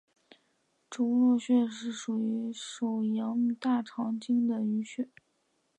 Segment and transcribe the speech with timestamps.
[0.89, 5.07] 肘髎穴是属于手阳明大肠经的腧穴。